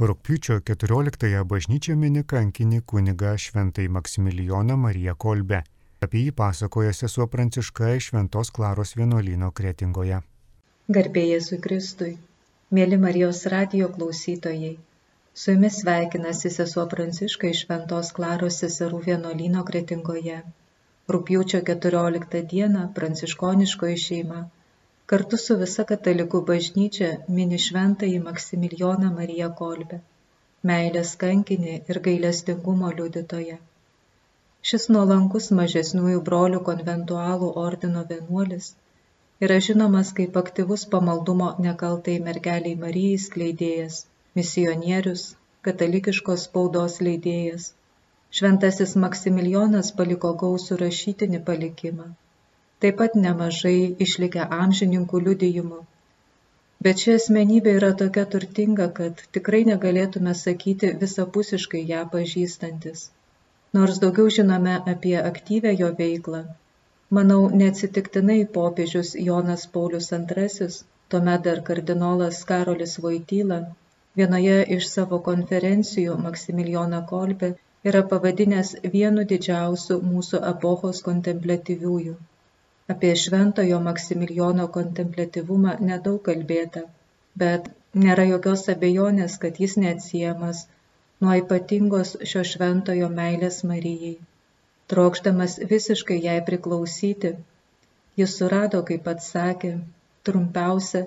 Rūpiučio 0.00 0.54
14-ąją 0.68 1.40
bažnyčia 1.48 1.94
mini 2.02 2.20
kankinį 2.32 2.78
kunigą 2.92 3.32
Šventai 3.42 3.84
Maksimilijoną 3.96 4.76
Mariją 4.84 5.14
Kolbę. 5.24 5.58
Apie 6.06 6.22
jį 6.22 6.30
pasakoja 6.38 6.94
sesuo 6.96 7.26
Pranciška 7.34 7.90
iš 7.96 8.06
Šventos 8.08 8.50
Klaros 8.58 8.94
vienuolino 9.00 9.50
Kretingoje. 9.58 10.22
Garbė 10.96 11.26
Jėzui 11.26 11.58
Kristui, 11.66 12.14
mėly 12.78 13.00
Marijos 13.04 13.42
radio 13.54 13.90
klausytojai, 13.98 14.72
su 15.42 15.52
jumis 15.52 15.82
sveikinasi 15.82 16.54
sesuo 16.56 16.86
Pranciška 16.94 17.52
iš 17.52 17.62
Šventos 17.66 18.14
Klaros 18.16 18.62
seserų 18.64 19.02
vienuolino 19.10 19.66
Kretingoje. 19.72 20.40
Rūpiučio 21.16 21.60
14 21.68 22.42
dieną 22.56 22.88
pranciškoniškoji 22.96 24.02
šeima 24.08 24.42
kartu 25.12 25.36
su 25.40 25.54
visa 25.60 25.84
katalikų 25.88 26.38
bažnyčia 26.48 27.08
mini 27.38 27.56
šventąjį 27.62 28.20
Maksimilijoną 28.26 29.08
Mariją 29.16 29.48
Kolbę, 29.58 29.98
meilės 30.70 31.10
kankinį 31.22 31.74
ir 31.92 32.00
gailestingumo 32.06 32.92
liudytoją. 33.00 33.56
Šis 34.70 34.88
nuolankus 34.96 35.50
mažesniųjų 35.58 36.22
brolių 36.28 36.62
konventualų 36.70 37.50
ordino 37.64 38.06
vienuolis 38.14 38.70
yra 39.48 39.60
žinomas 39.68 40.14
kaip 40.20 40.40
aktyvus 40.42 40.86
pamaldumo 40.96 41.50
nekaltai 41.66 42.16
mergeliai 42.30 42.74
Marijai 42.86 43.20
skleidėjas, 43.26 44.00
misionierius, 44.40 45.28
katalikiškos 45.68 46.48
spaudos 46.48 47.00
leidėjas. 47.08 47.68
Šventasis 48.40 48.96
Maksimilijonas 49.06 49.92
paliko 50.00 50.32
gausų 50.46 50.82
rašytinį 50.86 51.44
palikimą 51.52 52.12
taip 52.84 53.00
pat 53.00 53.16
nemažai 53.24 53.78
išlikę 54.06 54.46
amžininkų 54.58 55.20
liudijimų. 55.28 55.80
Bet 56.86 57.02
ši 57.02 57.12
asmenybė 57.16 57.72
yra 57.78 57.88
tokia 57.98 58.22
turtinga, 58.30 58.86
kad 58.94 59.20
tikrai 59.36 59.60
negalėtume 59.68 60.32
sakyti 60.38 60.88
visapusiškai 61.02 61.82
ją 61.90 62.00
pažįstantis. 62.14 63.04
Nors 63.78 64.00
daugiau 64.04 64.32
žinome 64.36 64.72
apie 64.94 65.14
aktyvę 65.20 65.74
jo 65.82 65.90
veiklą, 66.00 66.40
manau, 67.18 67.38
neatsitiktinai 67.60 68.40
popiežius 68.56 69.12
Jonas 69.28 69.68
Paulius 69.76 70.10
II, 70.16 70.66
tuomet 71.14 71.46
dar 71.46 71.62
kardinolas 71.70 72.42
Karolis 72.50 72.96
Vojtyla, 73.06 73.60
vienoje 74.22 74.58
iš 74.78 74.90
savo 74.96 75.22
konferencijų 75.30 76.18
Maksimilijoną 76.26 77.04
Kolbę 77.14 77.54
yra 77.92 78.02
pavadinęs 78.14 78.74
vienu 78.98 79.28
didžiausių 79.34 80.02
mūsų 80.10 80.42
epochos 80.50 81.06
kontemplatyviųjų. 81.12 82.18
Apie 82.92 83.12
šventojo 83.24 83.78
Maksimilijono 83.86 84.66
kontemplatyvumą 84.76 85.76
nedaug 85.90 86.20
kalbėta, 86.28 86.82
bet 87.42 87.68
nėra 88.04 88.24
jokios 88.30 88.64
abejonės, 88.72 89.38
kad 89.44 89.60
jis 89.64 89.76
neatsiejamas 89.84 90.66
nuo 91.22 91.36
ypatingos 91.40 92.16
šio 92.32 92.42
šventojo 92.52 93.08
meilės 93.20 93.62
Marijai. 93.70 94.14
Trokšdamas 94.92 95.54
visiškai 95.72 96.18
jai 96.24 96.38
priklausyti, 96.48 97.32
jis 98.20 98.36
surado, 98.40 98.82
kaip 98.88 99.04
pats 99.08 99.30
sakė, 99.34 99.70
trumpiausią, 100.28 101.02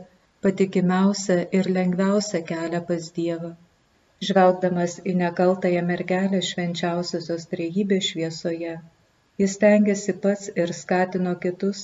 patikimiausią 0.45 1.37
ir 1.59 1.69
lengviausią 1.77 2.41
kelią 2.51 2.81
pas 2.89 3.11
Dievą. 3.19 3.51
Žvelgdamas 4.29 4.97
į 5.11 5.17
nekaltąją 5.21 5.83
mergelę 5.91 6.41
švenčiausiosios 6.49 7.49
trejybės 7.51 8.11
šviesoje, 8.13 8.77
Jis 9.41 9.53
stengiasi 9.57 10.13
pats 10.23 10.51
ir 10.63 10.71
skatino 10.75 11.31
kitus 11.45 11.79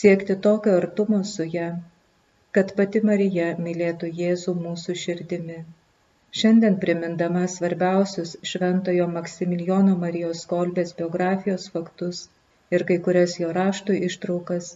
siekti 0.00 0.36
tokio 0.46 0.76
artumo 0.80 1.18
su 1.30 1.44
ją, 1.54 1.66
kad 2.58 2.70
pati 2.78 3.02
Marija 3.08 3.48
mylėtų 3.66 4.08
Jėzų 4.20 4.54
mūsų 4.60 4.96
širdimi. 5.02 5.58
Šiandien 6.40 6.78
primindama 6.84 7.42
svarbiausius 7.54 8.32
Šventojo 8.52 9.08
Maksimilijono 9.16 9.98
Marijos 10.04 10.46
Kolbės 10.54 10.94
biografijos 11.00 11.68
faktus 11.74 12.22
ir 12.76 12.86
kai 12.90 12.96
kurias 13.08 13.36
jo 13.42 13.52
raštų 13.58 13.98
ištraukas, 14.08 14.70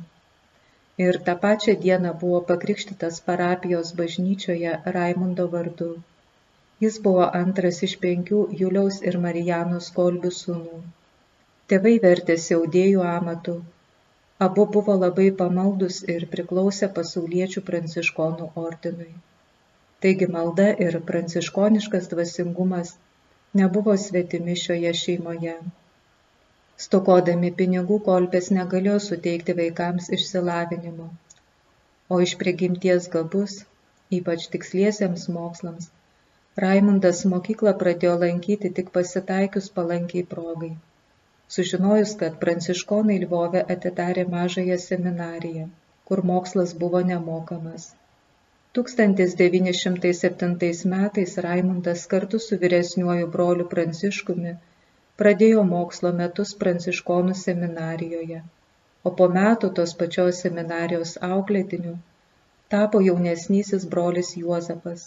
Ir 1.06 1.18
tą 1.28 1.34
pačią 1.46 1.76
dieną 1.86 2.12
buvo 2.24 2.40
pakrikštytas 2.52 3.22
parapijos 3.30 3.94
bažnyčioje 4.00 4.74
Raimundo 4.98 5.48
vardu. 5.56 5.90
Jis 6.84 7.00
buvo 7.06 7.24
antras 7.40 7.80
iš 7.88 7.94
penkių 8.04 8.42
Juliaus 8.60 9.00
ir 9.08 9.18
Marijanos 9.24 9.88
kolbių 10.00 10.32
sūnų. 10.42 10.76
Tėvai 11.72 11.94
vertėsi 12.04 12.54
audėjų 12.58 13.02
amatu, 13.14 13.56
Abu 14.42 14.64
buvo 14.74 14.94
labai 15.00 15.26
pamaldus 15.40 15.96
ir 16.12 16.22
priklausė 16.34 16.86
pasauliečių 16.98 17.62
pranciškonų 17.68 18.48
ordinui. 18.62 19.10
Taigi 20.04 20.28
malda 20.36 20.66
ir 20.86 20.98
pranciškoniškas 21.10 22.08
dvasingumas 22.12 22.92
nebuvo 23.60 23.94
svetimi 24.04 24.56
šioje 24.64 24.92
šeimoje. 25.02 25.54
Stokodami 26.86 27.52
pinigų 27.62 27.98
kolpės 28.10 28.50
negalėjo 28.58 28.98
suteikti 29.06 29.56
vaikams 29.62 30.08
išsilavinimo, 30.18 31.10
o 32.12 32.20
iš 32.26 32.36
prigimties 32.44 33.10
gabus, 33.16 33.58
ypač 34.20 34.48
tiksliesiems 34.54 35.28
mokslams, 35.36 35.92
Raimundas 36.62 37.20
mokyklą 37.34 37.76
pradėjo 37.84 38.16
lankyti 38.24 38.70
tik 38.78 38.90
pasitaikius 38.96 39.70
palankiai 39.76 40.24
progai 40.32 40.72
sužinojus, 41.52 42.12
kad 42.20 42.36
pranciškonai 42.42 43.16
Lvove 43.24 43.60
atidarė 43.74 44.24
mažąją 44.34 44.76
seminariją, 44.84 45.64
kur 46.10 46.22
mokslas 46.30 46.70
buvo 46.84 47.00
nemokamas. 47.08 47.84
1907 48.78 50.54
metais 50.92 51.34
Raimundas 51.46 52.04
kartu 52.12 52.38
su 52.44 52.56
vyresniuoju 52.62 53.26
broliu 53.34 53.66
Pranciškumi 53.74 54.52
pradėjo 55.22 55.64
mokslo 55.72 56.12
metus 56.22 56.54
Pranciškonų 56.62 57.34
seminarijoje, 57.42 58.40
o 59.04 59.12
po 59.20 59.28
metų 59.36 59.70
tos 59.80 59.92
pačios 60.00 60.40
seminarijos 60.46 61.12
auklėtiniu 61.28 61.94
tapo 62.76 63.04
jaunesnysis 63.10 63.84
brolis 63.92 64.32
Juozapas, 64.40 65.02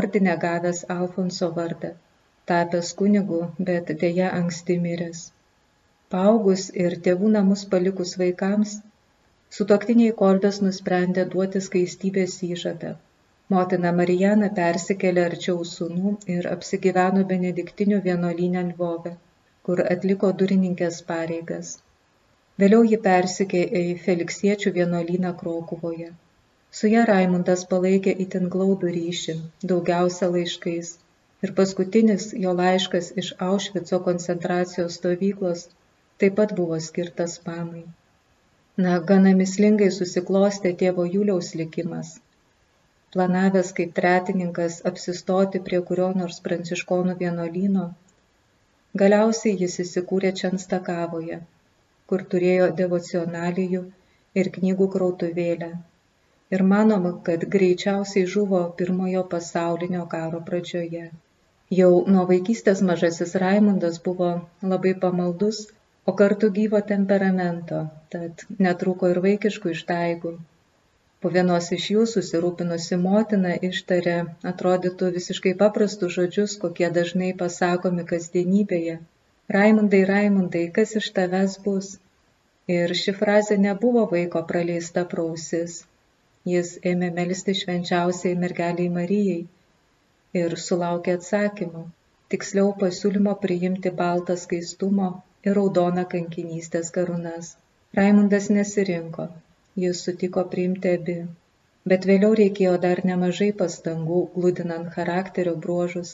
ordinę 0.00 0.36
gavęs 0.44 0.84
Alfonso 0.98 1.48
vardą 1.60 1.92
tapęs 2.52 2.94
kunigu, 3.02 3.42
bet 3.68 3.90
dėja 4.04 4.30
anksti 4.38 4.76
miręs. 4.86 5.26
Paaugus 6.14 6.62
ir 6.84 6.94
tėvų 7.06 7.28
namus 7.32 7.60
palikus 7.72 8.12
vaikams, 8.20 8.70
sutoktiniai 9.56 10.14
Kolbės 10.20 10.56
nusprendė 10.62 11.24
duoti 11.34 11.60
skaistybės 11.66 12.32
įžadą. 12.46 12.88
Motina 13.54 13.92
Marijana 13.98 14.48
persikėlė 14.56 15.22
arčiau 15.28 15.62
sūnų 15.72 16.14
ir 16.36 16.48
apsigyveno 16.54 17.22
benediktinių 17.32 18.00
vienuolynę 18.08 18.64
Lvove, 18.70 19.12
kur 19.68 19.82
atliko 19.94 20.30
durininkės 20.42 20.98
pareigas. 21.12 21.70
Vėliau 22.64 22.88
ji 22.92 22.98
persikė 23.04 23.62
į 23.82 23.84
Feliksiečių 24.06 24.74
vienuolyną 24.78 25.32
Krokuvoje. 25.44 26.10
Su 26.80 26.90
ją 26.94 27.06
Raimundas 27.12 27.62
palaikė 27.74 28.16
itin 28.26 28.50
glaudų 28.56 28.90
ryšį, 28.98 29.36
daugiausia 29.74 30.30
laiškais 30.34 30.92
ir 31.46 31.52
paskutinis 31.58 32.24
jo 32.44 32.50
laiškas 32.56 33.06
iš 33.22 33.28
Aušvico 33.46 33.98
koncentracijos 34.06 34.96
stovyklos 35.00 35.62
taip 36.22 36.34
pat 36.40 36.50
buvo 36.58 36.78
skirtas 36.86 37.36
mamai. 37.46 37.84
Na, 38.84 38.98
gana 39.10 39.32
mislingai 39.38 39.88
susiklostė 39.98 40.72
tėvo 40.82 41.06
Juliaus 41.14 41.48
likimas. 41.60 42.10
Planavęs 43.14 43.70
kaip 43.78 43.94
tretininkas 44.00 44.76
apsistoti 44.90 45.60
prie 45.68 45.80
kurio 45.88 46.10
nors 46.18 46.36
pranciškonų 46.44 47.16
vienuolyno, 47.22 47.86
galiausiai 49.02 49.56
jis 49.62 49.78
įsikūrė 49.84 50.34
Čenstakavoje, 50.42 51.40
kur 52.12 52.26
turėjo 52.34 52.68
devocionalijų 52.82 53.82
ir 54.42 54.52
knygų 54.58 54.90
krautuvėlę. 54.96 55.70
Ir 56.56 56.66
manoma, 56.74 57.16
kad 57.30 57.48
greičiausiai 57.56 58.30
žuvo 58.36 58.62
pirmojo 58.78 59.26
pasaulinio 59.34 60.06
karo 60.14 60.44
pradžioje. 60.52 61.10
Jau 61.78 61.90
nuo 62.12 62.22
vaikystės 62.28 62.80
mažasis 62.86 63.32
Raimundas 63.40 63.98
buvo 64.06 64.28
labai 64.70 64.90
pamaldus, 65.02 65.58
o 66.10 66.14
kartu 66.20 66.48
gyvo 66.56 66.80
temperamento, 66.88 67.82
tad 68.14 68.42
netruko 68.66 69.10
ir 69.12 69.20
vaikiškų 69.26 69.74
ištaigų. 69.74 70.32
Po 71.22 71.30
vienos 71.36 71.68
iš 71.76 71.86
jų 71.92 72.06
susirūpinusi 72.12 72.98
motina 73.04 73.52
ištarė, 73.68 74.16
atrodytų 74.52 75.12
visiškai 75.18 75.52
paprastus 75.60 76.16
žodžius, 76.16 76.56
kokie 76.64 76.90
dažnai 76.96 77.30
pasakomi 77.44 78.06
kasdienybėje. 78.10 78.96
Raimundai, 79.58 80.02
Raimundai, 80.10 80.64
kas 80.80 80.96
iš 81.02 81.12
tavęs 81.20 81.56
bus? 81.68 81.92
Ir 82.78 82.96
ši 83.02 83.14
frazė 83.20 83.60
nebuvo 83.68 84.08
vaiko 84.16 84.42
praleista 84.50 85.06
prausis. 85.14 85.78
jis 86.50 86.76
ėmė 86.94 87.14
melisti 87.20 87.54
švenčiausiai 87.62 88.36
mergeliai 88.42 88.90
Marijai 88.98 89.40
ir 90.38 90.54
sulaukė 90.64 91.16
atsakymų, 91.18 91.82
tiksliau 92.32 92.70
pasiūlymo 92.82 93.34
priimti 93.44 93.90
baltą 94.00 94.36
skaistumo 94.44 95.08
ir 95.48 95.56
raudoną 95.58 96.04
kankinystės 96.14 96.90
karūnas. 96.96 97.52
Raimundas 97.98 98.48
nesirinko, 98.56 99.26
jis 99.84 100.02
sutiko 100.06 100.44
priimti 100.54 100.92
abi, 100.96 101.16
bet 101.92 102.06
vėliau 102.10 102.36
reikėjo 102.40 102.74
dar 102.84 103.00
nemažai 103.10 103.50
pastangų, 103.62 104.20
glūdinant 104.36 104.92
charakterio 104.96 105.56
bruožus 105.66 106.12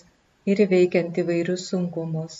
ir 0.52 0.62
įveikiant 0.66 1.18
įvairius 1.24 1.66
sunkumus. 1.72 2.38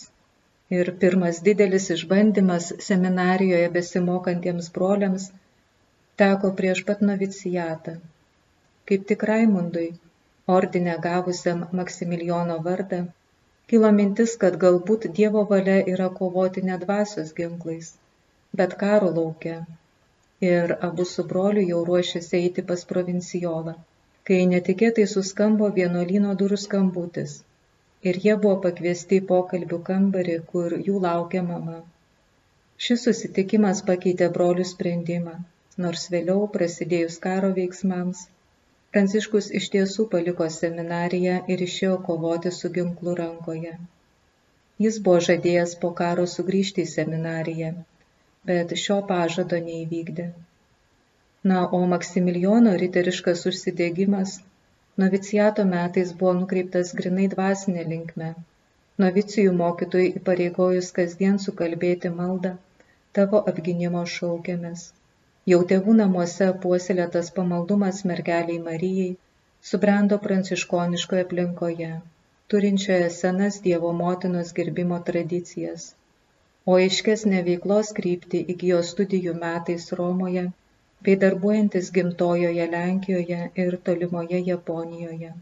Ir 0.77 0.89
pirmas 1.01 1.43
didelis 1.47 1.91
išbandymas 1.95 2.71
seminarijoje 2.87 3.69
besimokantiems 3.75 4.71
broliams 4.77 5.29
teko 6.21 6.51
prieš 6.59 6.81
pat 6.89 7.05
novicijatą. 7.09 7.93
Kaip 8.89 9.05
tik 9.11 9.23
Raimundui, 9.29 9.87
ordinę 10.55 10.97
gavusiam 11.05 11.63
Maksimilijono 11.79 12.57
vardą, 12.67 12.99
kilo 13.73 13.91
mintis, 13.99 14.35
kad 14.43 14.59
galbūt 14.65 15.09
Dievo 15.19 15.43
valia 15.53 15.79
yra 15.95 16.09
kovoti 16.19 16.63
ne 16.69 16.77
dvasios 16.83 17.33
ginklais, 17.41 17.91
bet 18.61 18.77
karo 18.83 19.11
laukia. 19.19 19.57
Ir 20.51 20.77
abu 20.89 21.05
su 21.15 21.27
broliu 21.33 21.65
jau 21.73 21.83
ruošėsi 21.91 22.39
eiti 22.43 22.63
pas 22.71 22.85
provincijolą, 22.93 23.75
kai 24.29 24.39
netikėtai 24.53 25.09
suskambo 25.17 25.73
vienuolino 25.81 26.37
durų 26.43 26.63
skambutis 26.67 27.37
ir 28.09 28.17
jie 28.23 28.33
buvo 28.41 28.57
pakviesti 28.63 29.17
į 29.21 29.25
pokalbių 29.29 29.77
kambarį, 29.89 30.35
kur 30.51 30.75
jų 30.87 30.99
laukia 31.05 31.43
mama. 31.45 31.77
Šis 32.85 33.05
susitikimas 33.07 33.81
pakeitė 33.87 34.27
brolių 34.35 34.65
sprendimą, 34.71 35.35
nors 35.85 36.03
vėliau 36.13 36.45
prasidėjus 36.55 37.17
karo 37.23 37.49
veiksmams, 37.57 38.27
Pranciškus 38.97 39.47
iš 39.61 39.69
tiesų 39.73 40.03
paliko 40.11 40.49
seminariją 40.53 41.33
ir 41.55 41.63
išėjo 41.65 41.97
kovoti 42.05 42.51
su 42.59 42.71
ginklu 42.79 43.11
rankoje. 43.19 43.75
Jis 44.85 44.97
buvo 45.07 45.19
žadėjęs 45.27 45.75
po 45.83 45.91
karo 45.99 46.25
sugrįžti 46.31 46.81
į 46.83 46.89
seminariją, 46.93 47.69
bet 48.51 48.73
šio 48.85 48.97
pažado 49.11 49.61
neįvykdė. 49.69 50.27
Na, 51.51 51.61
o 51.79 51.83
Maksimilijono 51.93 52.73
riteriškas 52.83 53.45
užsidėgymas 53.51 54.39
Noviciato 55.01 55.63
metais 55.69 56.11
buvo 56.19 56.31
nukreiptas 56.39 56.91
grinai 56.99 57.25
dvasinė 57.35 57.83
linkme. 57.89 58.29
Novicijų 59.03 59.51
mokytojai 59.57 60.07
įpareigojus 60.19 60.87
kasdien 60.95 61.37
sukalbėti 61.43 62.09
maldą, 62.21 62.55
tavo 63.19 63.43
apginimo 63.51 64.01
šaukėmės. 64.13 64.87
Jau 65.51 65.57
tėvų 65.67 65.93
namuose 65.97 66.45
puoselėtas 66.63 67.27
pamaldumas 67.35 67.99
mergeliai 68.09 68.55
Marijai 68.63 69.11
subrendo 69.67 70.17
pranciškoniškoje 70.25 71.21
aplinkoje, 71.25 71.87
turinčioje 72.53 73.05
senas 73.17 73.59
Dievo 73.67 73.91
motinos 74.01 74.51
gerbimo 74.57 74.97
tradicijas, 75.11 75.85
o 76.65 76.75
aiškesnė 76.81 77.45
veiklos 77.47 77.93
krypti 78.01 78.43
įgyjo 78.55 78.81
studijų 78.89 79.37
metais 79.45 79.87
Romoje 80.01 80.45
bei 81.07 81.15
darbuojantis 81.23 81.93
gimtojoje 81.99 82.67
Lenkijoje 82.75 83.41
ir 83.65 83.79
tolimoje 83.89 84.43
Japonijoje. 84.51 85.33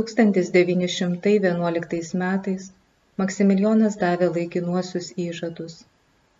1911 0.00 2.18
metais 2.24 2.72
Maksimilijonas 3.20 3.94
davė 4.00 4.26
laikinuosius 4.34 5.06
įžadus, 5.28 5.78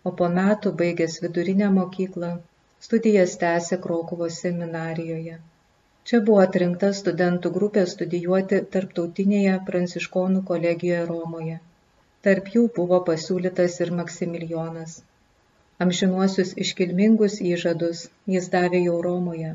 o 0.03 0.05
po 0.21 0.27
metų 0.41 0.77
baigęs 0.83 1.15
vidurinę 1.23 1.67
mokyklą 1.81 2.37
studijas 2.87 3.31
tęsė 3.43 3.77
Krokuvo 3.85 4.27
seminarijoje. 4.35 5.37
Čia 6.09 6.17
buvo 6.27 6.41
atrinkta 6.41 6.89
studentų 6.97 7.49
grupė 7.55 7.81
studijuoti 7.93 8.59
tarptautinėje 8.75 9.55
pranciškonų 9.69 10.43
kolegijoje 10.51 11.01
Romoje. 11.09 11.57
Tarp 12.27 12.47
jų 12.53 12.61
buvo 12.77 12.99
pasiūlytas 13.09 13.75
ir 13.85 13.91
Maksimilijonas. 13.97 14.93
Amžinuosius 15.85 16.53
iškilmingus 16.65 17.35
įžadus 17.49 17.99
jis 18.35 18.47
davė 18.55 18.81
jau 18.85 18.95
Romoje. 19.05 19.51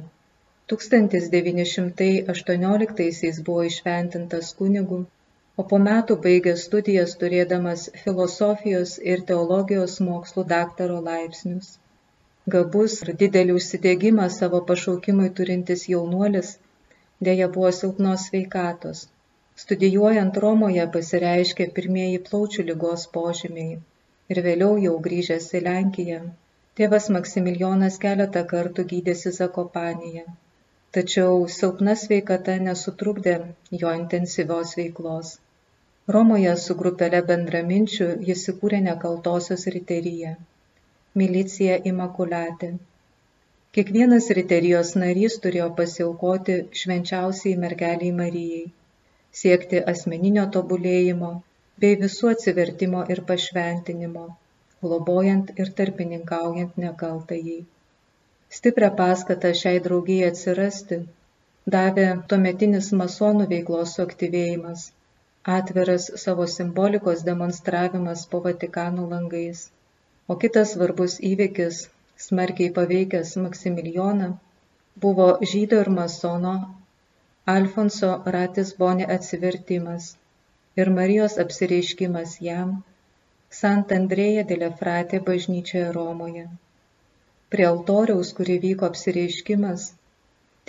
1918 0.73 3.41
buvo 3.49 3.65
išventintas 3.71 4.53
kunigu, 4.61 5.01
o 5.61 5.63
po 5.73 5.81
metų 5.89 6.19
baigė 6.29 6.55
studijas 6.63 7.17
turėdamas 7.25 7.83
filosofijos 8.05 8.95
ir 9.15 9.27
teologijos 9.33 9.99
mokslų 10.11 10.47
daktaro 10.55 11.01
laipsnius. 11.09 11.73
Gabus 12.53 12.95
ir 13.05 13.11
didelį 13.21 13.55
užsidėgymą 13.59 14.25
savo 14.33 14.59
pašaukimui 14.71 15.31
turintis 15.41 15.85
jaunuolis 15.91 16.51
dėja 17.29 17.47
buvo 17.57 17.71
silpnos 17.77 18.27
sveikatos. 18.31 19.01
Studijuojant 19.63 20.39
Romoje 20.45 20.85
pasireiškė 20.97 21.67
pirmieji 21.79 22.21
plaučių 22.29 22.67
lygos 22.71 23.07
požymiai 23.17 23.79
ir 24.35 24.41
vėliau 24.47 24.77
jau 24.85 24.95
grįžęs 25.07 25.47
į 25.59 25.63
Lenkiją, 25.67 26.21
tėvas 26.81 27.09
Maksimilijonas 27.17 27.99
keletą 28.05 28.43
kartų 28.53 28.85
gydėsi 28.93 29.33
Zakopanėje. 29.39 30.25
Tačiau 30.99 31.39
silpna 31.59 31.95
sveikata 32.01 32.61
nesutrukdė 32.69 33.39
jo 33.83 33.95
intensyvios 34.01 34.75
veiklos. 34.81 35.33
Romoje 36.17 36.57
su 36.67 36.77
grupelė 36.83 37.21
bendraminčių 37.31 38.11
jis 38.31 38.49
įkūrė 38.53 38.85
nekaltosios 38.89 39.65
riteryje- 39.77 40.35
milicija 41.21 41.79
Imakulatė. 41.91 42.69
Kiekvienas 43.77 44.27
riterijos 44.39 44.93
narys 45.03 45.37
turėjo 45.45 45.69
pasiaukoti 45.81 46.57
švenčiausiai 46.81 47.55
mergeliai 47.65 48.11
Marijai, 48.21 48.65
siekti 49.41 49.83
asmeninio 49.93 50.45
tobulėjimo 50.57 51.31
bei 51.85 51.99
visų 52.03 52.31
atsivertimo 52.33 53.05
ir 53.15 53.23
pašventinimo, 53.31 54.25
globojant 54.87 55.53
ir 55.65 55.73
tarpininkaujant 55.81 56.81
nekaltajai. 56.87 57.61
Stiprią 58.59 58.91
paskatą 59.03 59.53
šiai 59.61 59.83
draugijai 59.89 60.33
atsirasti 60.33 61.01
davė 61.77 62.09
tuometinis 62.31 62.91
masonų 63.03 63.49
veiklos 63.53 63.95
suaktyvėjimas, 63.99 64.85
atviras 65.59 66.11
savo 66.23 66.47
simbolikos 66.55 67.25
demonstravimas 67.31 68.27
po 68.35 68.41
Vatikano 68.49 69.07
langais. 69.15 69.65
O 70.33 70.35
kitas 70.41 70.71
svarbus 70.73 71.15
įvykis, 71.29 71.79
smarkiai 72.27 72.71
paveikęs 72.77 73.31
Maksimilijoną, 73.47 74.29
buvo 75.05 75.25
žydo 75.51 75.81
ir 75.85 75.89
masono 75.97 76.53
Alfonso 77.55 78.13
Ratisbonė 78.35 79.09
atsivertimas 79.17 80.07
ir 80.81 80.91
Marijos 80.99 81.35
apsireiškimas 81.45 82.39
jam 82.47 82.71
Sant'Andrėja 83.59 84.47
Delefratė 84.53 85.21
bažnyčioje 85.27 85.91
Romoje. 85.99 86.45
Prie 87.53 87.67
altoriaus, 87.73 88.31
kur 88.39 88.53
įvyko 88.55 88.89
apsireiškimas, 88.89 89.85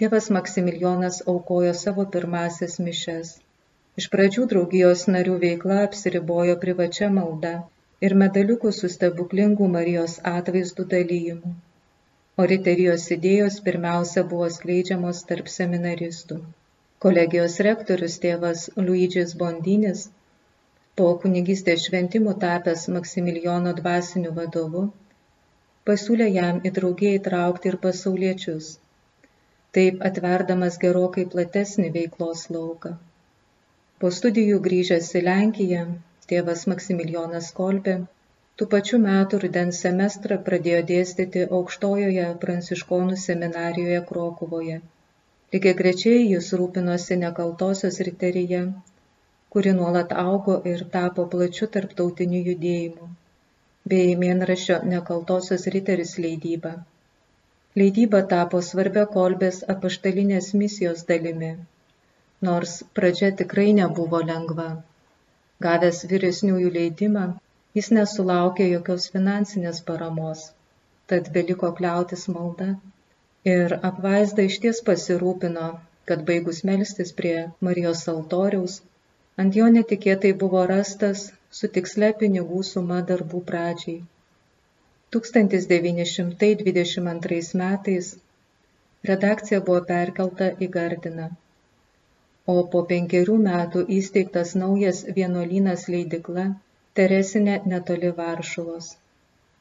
tėvas 0.02 0.28
Maksimilijonas 0.40 1.22
aukojo 1.36 1.72
savo 1.84 2.06
pirmasias 2.18 2.76
mišes. 2.90 3.32
Iš 4.04 4.10
pradžių 4.18 4.50
draugijos 4.56 5.06
narių 5.16 5.40
veikla 5.46 5.80
apsiribojo 5.86 6.58
privačia 6.66 7.10
malda 7.20 7.54
ir 8.04 8.14
medaliukų 8.22 8.72
su 8.80 8.90
stebuklingu 8.96 9.68
Marijos 9.78 10.18
atvaizdų 10.32 10.86
dalyjimu. 10.94 11.54
O 12.36 12.46
riterijos 12.52 13.06
idėjos 13.16 13.62
pirmiausia 13.66 14.24
buvo 14.32 14.48
skleidžiamos 14.58 15.22
tarp 15.30 15.52
seminaristų. 15.54 16.40
Kolegijos 17.06 17.56
rektorius 17.68 18.18
tėvas 18.24 18.66
Luidžis 18.76 19.36
Bondinis, 19.42 20.02
po 21.00 21.08
kunigystės 21.24 21.86
šventimų 21.88 22.34
tapęs 22.42 22.88
Maksimilijono 22.96 23.74
dvasiniu 23.80 24.34
vadovu, 24.40 24.84
pasiūlė 25.90 26.28
jam 26.36 26.60
į 26.68 26.72
draugiją 26.80 27.20
įtraukti 27.20 27.72
ir 27.72 27.78
pasauliečius, 27.86 28.70
taip 29.78 30.04
atverdamas 30.10 30.80
gerokai 30.84 31.26
platesnį 31.36 31.90
veiklos 31.96 32.46
lauką. 32.58 32.94
Po 34.00 34.12
studijų 34.20 34.62
grįžęs 34.68 35.12
į 35.20 35.24
Lenkiją, 35.30 35.86
tėvas 36.34 36.66
Maksimilijonas 36.74 37.52
Kolbė 37.62 38.00
tų 38.60 38.72
pačių 38.74 39.04
metų 39.06 39.44
rudens 39.46 39.86
semestrą 39.86 40.42
pradėjo 40.50 40.82
dėstyti 40.96 41.48
aukštojoje 41.60 42.28
pranciškonų 42.46 43.24
seminarijoje 43.28 44.04
Krokuvoje 44.12 44.82
Lygiai 45.56 45.76
grečiai 45.80 46.24
jis 46.28 46.48
rūpinosi 46.60 47.16
nekaltosios 47.20 47.98
riteryje, 48.06 48.62
kuri 49.56 49.72
nuolat 49.76 50.10
augo 50.22 50.56
ir 50.72 50.82
tapo 50.96 51.26
plačiu 51.34 51.68
tarptautiniu 51.76 52.42
judėjimu, 52.48 53.10
bei 53.94 54.18
mėnraščio 54.24 54.80
nekaltosios 54.94 55.68
riteris 55.76 56.12
leidyba. 56.26 56.74
Leidyba 57.82 58.22
tapo 58.34 58.62
svarbia 58.70 59.06
kolbės 59.14 59.62
apaštalinės 59.76 60.50
misijos 60.64 61.06
dalimi, 61.14 61.54
nors 62.50 62.76
pradžia 63.00 63.32
tikrai 63.44 63.70
nebuvo 63.80 64.24
lengva. 64.32 64.70
Gavęs 65.64 66.02
vyresniųjų 66.12 66.74
leidimą, 66.80 67.24
jis 67.80 67.94
nesulaukė 68.00 68.68
jokios 68.74 69.08
finansinės 69.16 69.80
paramos, 69.92 70.44
tad 71.12 71.32
beliko 71.38 71.72
kliautis 71.80 72.28
malda 72.36 72.74
Ir 73.50 73.74
apvaizda 73.88 74.44
iš 74.50 74.56
ties 74.62 74.78
pasirūpino, 74.86 75.66
kad 76.10 76.22
baigus 76.28 76.60
melstis 76.70 77.12
prie 77.18 77.34
Marijos 77.68 78.00
altoriaus, 78.14 78.78
ant 79.44 79.58
jo 79.60 79.68
netikėtai 79.74 80.32
buvo 80.44 80.64
rastas 80.72 81.22
su 81.58 81.70
tiksle 81.76 82.10
pinigų 82.22 82.62
suma 82.70 82.98
darbų 83.12 83.42
pradžiai. 83.52 84.00
1922 85.18 87.62
metais 87.62 88.10
redakcija 89.12 89.62
buvo 89.70 89.86
perkelta 89.94 90.50
į 90.58 90.72
Gardiną, 90.78 91.30
o 92.54 92.56
po 92.74 92.82
penkerių 92.92 93.36
metų 93.48 93.82
įsteigtas 93.98 94.54
naujas 94.62 95.02
vienuolynas 95.18 95.88
leidikla 95.94 96.46
Teresinė 97.00 97.56
netoli 97.72 98.12
Varšuvos. 98.18 98.90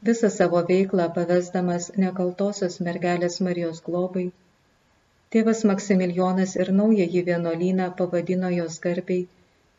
Visą 0.09 0.29
savo 0.33 0.61
veiklą 0.69 1.07
pavesdamas 1.15 1.87
nekaltosios 2.03 2.77
mergelės 2.89 3.39
Marijos 3.47 3.81
globai, 3.87 4.25
tėvas 5.35 5.65
Maksimilijonas 5.71 6.53
ir 6.61 6.71
naująjį 6.81 7.25
vienuolyną 7.31 7.89
pavadino 8.01 8.53
jos 8.57 8.77
garbiai 8.87 9.25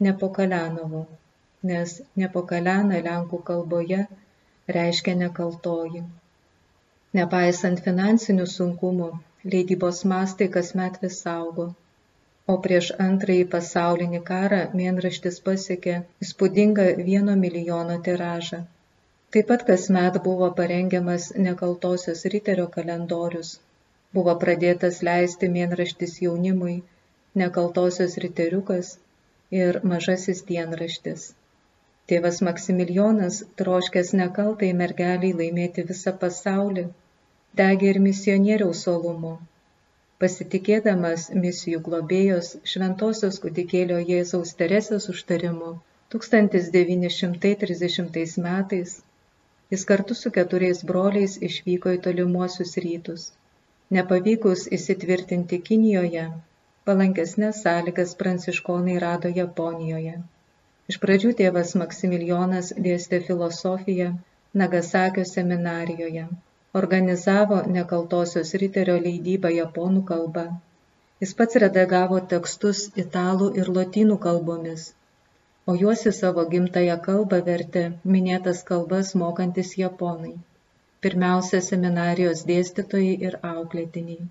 Nepokalenovu, 0.08 1.06
nes 1.72 1.96
Nepokalena 2.24 3.00
Lenkų 3.08 3.40
kalboje 3.52 4.02
reiškia 4.80 5.16
nekaltoji. 5.22 6.04
Nepaisant 7.22 7.86
finansinių 7.88 8.50
sunkumų, 8.58 9.14
leidybos 9.54 10.04
mastai 10.16 10.50
kasmet 10.58 10.98
vis 11.06 11.22
augo, 11.38 11.70
o 12.54 12.56
prieš 12.66 12.88
antrąjį 13.04 13.46
pasaulinį 13.54 14.22
karą 14.30 14.62
mėnraštis 14.80 15.38
pasiekė 15.46 15.94
įspūdingą 16.26 16.88
vieno 17.10 17.36
milijono 17.44 17.96
tiražą. 18.08 18.60
Taip 19.36 19.48
pat 19.52 19.64
kasmet 19.70 20.20
buvo 20.26 20.50
parengiamas 20.60 21.24
nekaltosios 21.48 22.22
riterio 22.34 22.68
kalendorius. 22.76 23.56
Buvo 24.18 24.36
pradėtas 24.44 25.02
leisti 25.08 25.50
mėnraštis 25.56 26.14
jaunimui, 26.26 26.76
nekaltosios 27.42 28.20
riteriukas 28.26 28.94
ir 29.64 29.82
mažasis 29.94 30.46
dienraštis. 30.52 31.26
Tėvas 32.12 32.40
Maksimilijonas, 32.48 33.42
troškęs 33.60 34.14
nekaltai 34.22 34.72
mergeliai 34.84 35.34
laimėti 35.42 35.86
visą 35.92 36.14
pasaulį, 36.24 36.86
degė 37.62 37.92
ir 37.96 38.02
misionieriaus 38.08 38.86
solumu. 38.88 39.34
Pasitikėdamas 40.24 41.22
misijų 41.46 41.80
globėjos 41.90 42.48
šventosios 42.74 43.40
kudikėlio 43.46 43.98
Jėzaus 44.12 44.52
Teresės 44.62 45.04
užtarimu 45.14 45.72
1930 46.16 48.40
metais 48.46 48.94
jis 49.74 49.84
kartu 49.90 50.16
su 50.20 50.32
keturiais 50.38 50.82
broliais 50.92 51.36
išvyko 51.48 51.94
į 51.96 52.02
tolimuosius 52.08 52.74
rytus. 52.86 53.26
Nepavykus 53.98 54.66
įsitvirtinti 54.78 55.60
Kinijoje, 55.70 56.26
palankesnės 56.90 57.62
sąlygas 57.66 58.14
pranciškonai 58.22 58.96
rado 59.04 59.32
Japonijoje. 59.40 60.16
Iš 60.94 61.00
pradžių 61.04 61.34
tėvas 61.42 61.74
Maksimilijonas 61.82 62.72
dėstė 62.88 63.22
filosofiją 63.28 64.10
Nagasakio 64.62 65.26
seminarijoje, 65.30 66.26
organizavo 66.80 67.58
nekaltosios 67.76 68.54
riterio 68.64 68.96
leidybą 69.06 69.52
japonų 69.56 70.04
kalba. 70.12 70.44
Jis 71.24 71.34
pats 71.42 71.60
redagavo 71.64 72.20
tekstus 72.34 72.82
italų 73.04 73.50
ir 73.62 73.72
lotynų 73.78 74.18
kalbomis, 74.26 74.88
o 75.70 75.76
juos 75.82 76.06
į 76.12 76.16
savo 76.22 76.48
gimtają 76.56 76.98
kalbą 77.10 77.40
vertė 77.50 77.86
minėtas 78.16 78.64
kalbas 78.72 79.14
mokantis 79.24 79.76
japonai. 79.82 80.34
Pirmiausia, 81.06 81.62
seminarijos 81.70 82.44
dėstytojai 82.50 83.14
ir 83.30 83.40
auklėtiniai. 83.54 84.26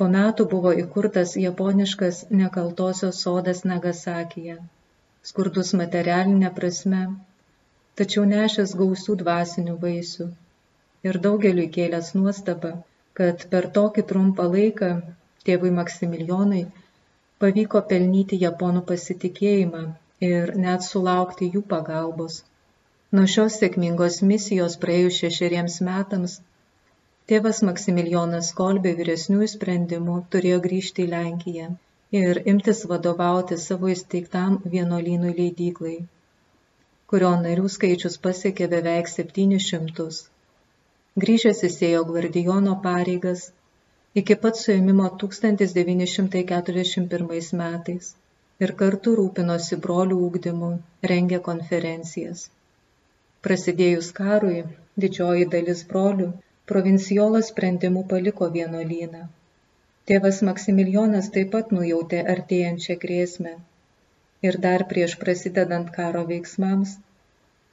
Po 0.00 0.10
metų 0.16 0.50
buvo 0.56 0.74
įkurtas 0.84 1.38
japoniškas 1.46 2.26
nekaltosios 2.42 3.24
sodas 3.26 3.64
Nagasakyje 3.72 4.60
skurdus 5.28 5.70
materialinė 5.78 6.50
prasme, 6.58 7.00
tačiau 8.00 8.22
nešęs 8.28 8.70
gausių 8.82 9.16
dvasinių 9.22 9.74
vaisių 9.82 10.28
ir 11.08 11.18
daugeliu 11.24 11.66
kėlęs 11.78 12.12
nuostabą, 12.18 12.70
kad 13.20 13.46
per 13.54 13.66
tokį 13.78 14.04
trumpą 14.12 14.46
laiką 14.54 14.90
tėvui 15.48 15.72
Maksimilijonui 15.78 16.62
pavyko 17.44 17.80
pelnyti 17.90 18.38
japonų 18.44 18.82
pasitikėjimą 18.92 19.82
ir 20.26 20.54
net 20.64 20.86
sulaukti 20.86 21.48
jų 21.54 21.62
pagalbos. 21.72 22.40
Nuo 23.16 23.26
šios 23.34 23.56
sėkmingos 23.60 24.20
misijos 24.30 24.76
praėjus 24.82 25.20
šešeriems 25.22 25.78
metams, 25.86 26.34
tėvas 27.32 27.62
Maksimilijonas 27.68 28.50
Kolbė 28.58 28.92
vyresniųjų 29.00 29.48
sprendimų 29.54 30.18
turėjo 30.34 30.60
grįžti 30.66 31.06
į 31.06 31.10
Lenkiją 31.14 31.70
ir 32.20 32.42
imtis 32.52 32.84
vadovauti 32.92 33.58
savo 33.64 33.90
įsteigtam 33.94 34.58
vienuolynui 34.74 35.32
leidyklai, 35.40 35.96
kurio 37.12 37.32
narių 37.46 37.72
skaičius 37.76 38.20
pasiekė 38.28 38.70
beveik 38.76 39.10
700. 39.14 40.29
Grįžęs 41.24 41.62
įsėjo 41.68 42.02
gvardijono 42.10 42.74
pareigas 42.84 43.42
iki 44.22 44.36
pat 44.44 44.60
suėmimo 44.60 45.08
1941 45.22 47.50
metais 47.62 48.12
ir 48.66 48.74
kartu 48.82 49.16
rūpinosi 49.22 49.80
brolių 49.88 50.20
ūkdymu, 50.28 50.70
rengė 51.12 51.40
konferencijas. 51.50 52.44
Prasidėjus 53.46 54.08
karui, 54.22 54.62
didžioji 55.06 55.50
dalis 55.56 55.84
brolių 55.92 56.30
provincijolas 56.72 57.52
sprendimu 57.54 58.06
paliko 58.14 58.50
vienuolyną 58.56 59.22
Tėvas 60.10 60.38
Maksimilijonas 60.46 61.26
taip 61.34 61.50
pat 61.54 61.68
nujautė 61.74 62.20
artėjančią 62.32 62.94
grėsmę 63.02 63.50
ir 64.46 64.56
dar 64.64 64.82
prieš 64.92 65.12
prasidedant 65.20 65.92
karo 65.96 66.22
veiksmams 66.30 66.94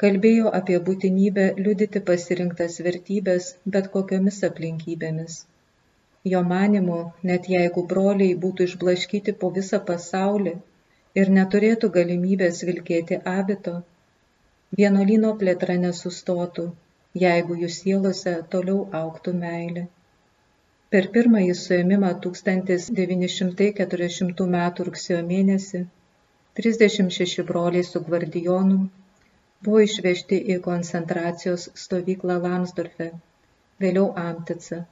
kalbėjo 0.02 0.50
apie 0.58 0.76
būtinybę 0.88 1.44
liudyti 1.66 2.00
pasirinktas 2.08 2.74
vertybės 2.88 3.46
bet 3.76 3.86
kokiomis 3.94 4.36
aplinkybėmis. 4.48 5.38
Jo 6.32 6.42
manimu, 6.50 6.98
net 7.30 7.48
jeigu 7.54 7.84
broliai 7.94 8.36
būtų 8.44 8.68
išblaškyti 8.70 9.34
po 9.44 9.50
visą 9.56 9.80
pasaulį 9.88 10.54
ir 11.22 11.32
neturėtų 11.38 11.90
galimybės 11.96 12.60
vilkėti 12.70 13.18
abito, 13.32 13.74
vienuolino 14.82 15.32
plėtra 15.42 15.78
nesustotų, 15.86 16.68
jeigu 17.24 17.58
jų 17.64 17.72
sielose 17.78 18.36
toliau 18.54 18.78
auktų 19.02 19.34
meilė. 19.40 19.86
Per 20.94 21.04
pirmąjį 21.16 21.56
suėmimą 21.62 22.12
1940 22.28 24.46
m. 24.46 24.62
rugsėjo 24.92 25.26
mėnesį 25.34 25.84
36 26.62 27.50
broliai 27.50 27.90
su 27.90 28.06
gvardijonu 28.10 28.80
buvo 29.66 29.80
išvežti 29.86 30.38
į 30.54 30.58
koncentracijos 30.66 31.64
stovyklą 31.84 32.38
Lamsdorfe, 32.44 33.08
vėliau 33.84 34.12
Amtica. 34.24 34.84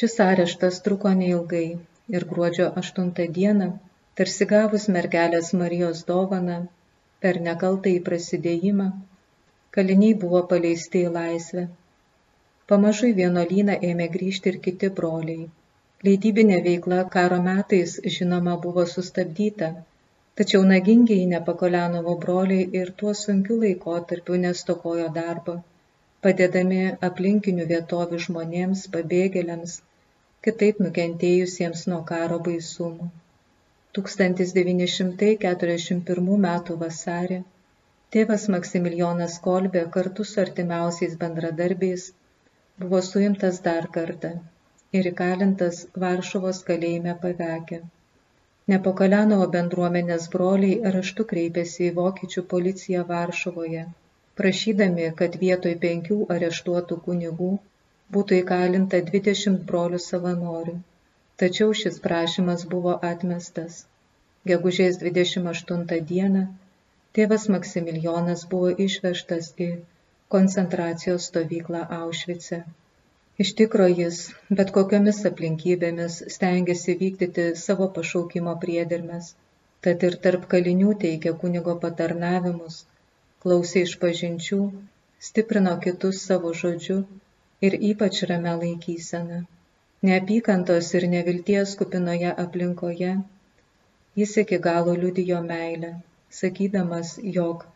Šis 0.00 0.16
areštas 0.24 0.80
truko 0.86 1.12
neilgai 1.20 1.66
ir 2.16 2.26
gruodžio 2.32 2.66
8 2.82 3.12
dieną, 3.38 3.68
tarsi 4.20 4.46
gavus 4.52 4.88
mergelės 4.96 5.52
Marijos 5.62 6.02
dovaną 6.10 6.58
per 7.24 7.40
nekaltą 7.46 7.94
į 7.96 8.02
prasidėjimą, 8.08 8.88
kaliniai 9.76 10.18
buvo 10.24 10.42
paleisti 10.52 11.04
į 11.06 11.14
laisvę. 11.16 11.64
Pamažu 12.70 13.08
į 13.10 13.16
vienuolyną 13.22 13.76
ėmė 13.90 14.06
grįžti 14.16 14.52
ir 14.52 14.58
kiti 14.66 14.90
broliai. 15.00 15.48
Leidybinė 16.06 16.58
veikla 16.66 17.00
karo 17.14 17.38
metais, 17.46 17.96
žinoma, 18.16 18.54
buvo 18.66 18.84
sustabdyta, 18.92 19.70
tačiau 20.40 20.66
nagingiai 20.72 21.24
Nepakolenovo 21.30 22.12
broliai 22.24 22.66
ir 22.82 22.92
tuo 23.02 23.14
sunkiu 23.22 23.56
laikotarpiu 23.62 24.38
nestokojo 24.44 25.08
darbo, 25.16 25.54
padėdami 26.26 26.78
aplinkinių 27.08 27.66
vietovių 27.72 28.20
žmonėms, 28.26 28.84
pabėgėliams, 28.94 29.74
kitaip 30.46 30.80
nukentėjusiems 30.86 31.82
nuo 31.92 32.00
karo 32.12 32.38
baisumų. 32.48 33.08
1941 33.98 36.32
m. 36.38 36.48
vasarį 36.84 37.38
tėvas 38.16 38.48
Maksimilijonas 38.56 39.38
Kolbė 39.46 39.84
kartu 39.98 40.28
su 40.32 40.42
artimiausiais 40.46 41.14
bendradarbiais 41.22 42.08
buvo 42.82 43.00
suimtas 43.12 43.56
dar 43.70 43.84
kartą 44.00 44.34
ir 45.00 45.12
įkalintas 45.14 45.76
Varšuvos 46.04 46.58
kalėjime 46.70 47.14
pavekė. 47.24 47.78
Nepokalenovo 48.70 49.46
bendruomenės 49.54 50.26
broliai 50.32 50.92
raštu 50.96 51.24
kreipėsi 51.32 51.86
į 51.88 51.94
vokiečių 51.98 52.42
policiją 52.52 53.04
Varšuvoje, 53.08 53.84
prašydami, 54.40 55.08
kad 55.20 55.38
vietoj 55.44 55.74
penkių 55.84 56.18
areštuotų 56.36 56.98
kunigų 57.06 57.50
būtų 58.16 58.38
įkalinta 58.42 59.00
20 59.10 59.64
brolių 59.70 60.00
savanorių. 60.06 60.76
Tačiau 61.42 61.74
šis 61.82 61.98
prašymas 62.06 62.66
buvo 62.74 62.94
atmestas. 63.10 63.76
Gegužės 64.50 64.98
28 65.04 66.02
dieną 66.12 66.42
tėvas 67.18 67.46
Maksimilijonas 67.54 68.44
buvo 68.52 68.74
išvežtas 68.86 69.50
į 69.66 69.70
koncentracijos 70.34 71.30
stovyklą 71.30 71.82
Aušvice. 71.98 72.60
Iš 73.44 73.50
tikro 73.58 73.86
jis, 73.88 74.16
bet 74.60 74.72
kokiamis 74.76 75.18
aplinkybėmis, 75.30 76.16
stengiasi 76.34 76.94
vykdyti 77.02 77.44
savo 77.60 77.86
pašaukimo 77.98 78.54
priedermes, 78.64 79.30
tad 79.86 80.04
ir 80.08 80.16
tarp 80.26 80.44
kalinių 80.54 80.94
teikia 81.04 81.32
kunigo 81.44 81.74
patarnavimus, 81.84 82.76
klausė 83.44 83.84
iš 83.88 83.94
pažinčių, 84.04 84.60
stiprino 85.30 85.72
kitus 85.86 86.20
savo 86.30 86.52
žodžiu 86.62 86.98
ir 87.68 87.78
ypač 87.92 88.22
ramę 88.32 88.56
laikyseną. 88.64 89.40
Neapykantos 90.10 90.92
ir 91.00 91.08
nevilties 91.14 91.76
kupinoje 91.82 92.34
aplinkoje 92.44 93.14
jis 94.20 94.36
iki 94.42 94.58
galo 94.58 94.92
liudijo 95.00 95.40
meilę, 95.48 95.90
sakydamas, 96.38 97.16
jog 97.38 97.66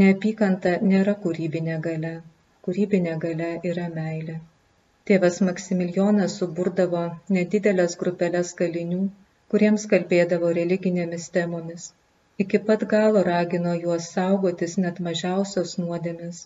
neapykanta 0.00 0.72
nėra 0.94 1.14
kūrybinė 1.26 1.76
gale, 1.86 2.12
kūrybinė 2.66 3.14
gale 3.26 3.52
yra 3.70 3.86
meilė. 4.00 4.40
Tėvas 5.10 5.36
Maksimilijonas 5.46 6.34
suburdavo 6.40 7.00
nedidelės 7.36 7.96
grupelės 8.02 8.50
kalinių, 8.60 8.98
kuriems 9.54 9.86
kalbėdavo 9.92 10.50
religinėmis 10.58 11.24
temomis. 11.36 11.86
Iki 12.44 12.60
pat 12.68 12.84
galo 12.92 13.24
ragino 13.30 13.72
juos 13.84 14.06
saugotis 14.14 14.76
net 14.84 15.00
mažiausios 15.08 15.72
nuodėmis 15.80 16.38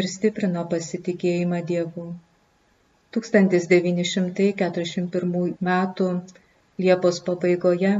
ir 0.00 0.08
stiprino 0.16 0.64
pasitikėjimą 0.74 1.62
Dievu. 1.70 2.08
1941 3.16 5.56
m. 5.70 5.72
Liepos 6.84 7.16
pabaigoje 7.26 7.90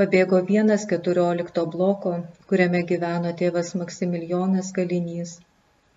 pabėgo 0.00 0.38
vienas 0.50 0.86
keturiolikto 0.92 1.64
bloko, 1.74 2.12
kuriame 2.52 2.80
gyveno 2.92 3.32
tėvas 3.42 3.72
Maksimilijonas 3.80 4.70
kalinys. 4.78 5.34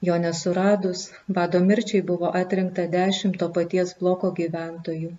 Jo 0.07 0.15
nesuradus, 0.23 0.99
bado 1.37 1.59
mirčiai 1.69 2.01
buvo 2.09 2.27
atrinkta 2.41 2.83
dešimt 2.91 3.37
to 3.39 3.47
paties 3.57 3.89
bloko 4.03 4.29
gyventojų, 4.37 5.09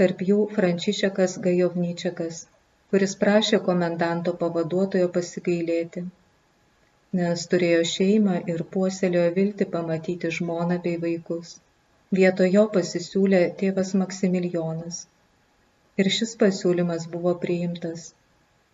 tarp 0.00 0.24
jų 0.28 0.38
Frančišekas 0.54 1.36
Gajovnyčiakas, 1.44 2.40
kuris 2.90 3.14
prašė 3.20 3.60
komendanto 3.68 4.34
pavaduotojo 4.40 5.12
pasigailėti, 5.18 6.04
nes 7.20 7.46
turėjo 7.54 7.86
šeimą 7.92 8.40
ir 8.56 8.66
puoselėjo 8.74 9.30
vilti 9.38 9.70
pamatyti 9.78 10.34
žmoną 10.40 10.82
bei 10.88 10.98
vaikus. 11.06 11.54
Vietoj 12.20 12.52
jo 12.58 12.68
pasisiūlė 12.76 13.46
tėvas 13.62 13.94
Maksimilijonas. 14.02 15.02
Ir 16.02 16.10
šis 16.18 16.34
pasiūlymas 16.42 17.06
buvo 17.16 17.38
priimtas. 17.46 18.10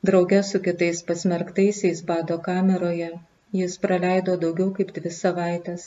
Drauge 0.09 0.41
su 0.53 0.65
kitais 0.69 1.05
pasmerktaisiais 1.11 2.07
bado 2.13 2.41
kameroje 2.49 3.17
jis 3.59 3.77
praleido 3.85 4.35
daugiau 4.43 4.73
kaip 4.79 4.91
dvi 4.97 5.13
savaitės. 5.17 5.87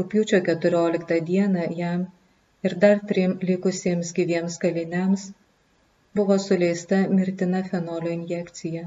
Rūpiučio 0.00 0.40
14 0.46 1.18
dieną 1.30 1.64
jam 1.80 2.04
ir 2.68 2.76
dar 2.84 3.02
trim 3.10 3.34
likusiems 3.50 4.12
gyviems 4.18 4.56
kaliniams 4.64 5.26
buvo 6.20 6.38
suleista 6.46 7.02
mirtina 7.18 7.60
fenolio 7.70 8.14
injekcija, 8.18 8.86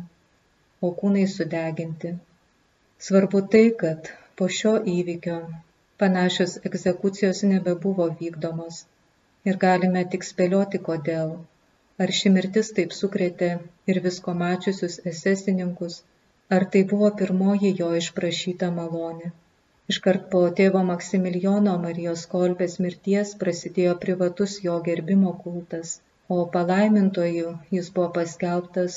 o 0.85 0.89
kūnai 1.01 1.27
sudeginti. 1.35 2.15
Svarbu 3.07 3.43
tai, 3.55 3.65
kad 3.83 4.09
po 4.41 4.49
šio 4.59 4.73
įvykio 4.95 5.37
panašios 6.03 6.57
egzekucijos 6.71 7.45
nebebuvo 7.53 8.09
vykdomos 8.23 8.83
ir 9.51 9.61
galime 9.67 10.03
tik 10.15 10.27
spėlioti 10.31 10.81
kodėl 10.89 11.37
ar 12.03 12.11
ši 12.19 12.29
mirtis 12.35 12.69
taip 12.75 12.93
sukrėtė 12.95 13.47
ir 13.91 13.97
visko 14.03 14.33
mačiusius 14.41 14.93
esesininkus, 15.11 15.95
ar 16.57 16.65
tai 16.73 16.81
buvo 16.91 17.09
pirmoji 17.21 17.71
jo 17.79 17.87
išprašyta 17.99 18.69
malonė. 18.77 19.29
Iškart 19.93 20.23
po 20.33 20.41
tėvo 20.59 20.81
Maksimilijono 20.89 21.73
Marijos 21.85 22.23
kolbės 22.33 22.75
mirties 22.85 23.31
prasidėjo 23.43 23.93
privatus 24.05 24.53
jo 24.65 24.75
gerbimo 24.89 25.31
kultas, 25.45 25.87
o 26.35 26.37
palaimintojų 26.57 27.49
jis 27.77 27.87
buvo 27.97 28.09
paskelbtas 28.19 28.93